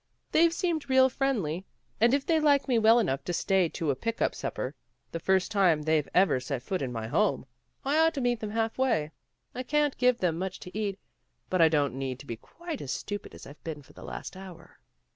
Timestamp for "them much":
10.17-10.59